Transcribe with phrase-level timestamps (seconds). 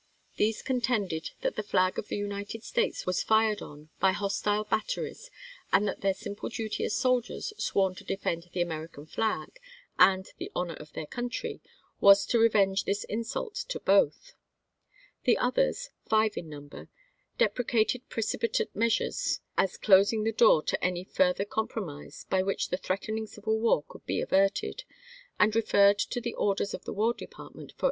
[0.37, 5.29] These contended that the flag of the United States was fired on by hostile batteries,
[5.71, 9.09] and that their simple duty as soldiers sworn to defend the Ameri 106 ABEAHAM LINCOLN
[9.09, 9.37] chap.
[9.37, 9.57] vin.
[9.59, 9.61] can flag
[9.99, 11.61] and the honor of their country,
[11.99, 14.33] was to revenge this insult to both.
[15.25, 16.89] The others, five in number,
[17.37, 22.69] deprecated precipitate measures as clos ing the door to any further compromise by which porttotiuj
[22.71, 24.83] the threatening civil war could be averted,
[25.39, 27.79] and oii't'hecon referred to the orders of the War Department for duct of the.,..„war.